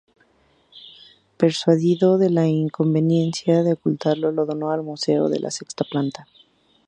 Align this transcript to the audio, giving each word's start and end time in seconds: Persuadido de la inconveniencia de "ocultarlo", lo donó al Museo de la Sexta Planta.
Persuadido 1.37 2.17
de 2.17 2.31
la 2.31 2.47
inconveniencia 2.47 3.61
de 3.61 3.73
"ocultarlo", 3.73 4.31
lo 4.31 4.47
donó 4.47 4.71
al 4.71 4.81
Museo 4.81 5.29
de 5.29 5.39
la 5.39 5.51
Sexta 5.51 5.83
Planta. 5.87 6.25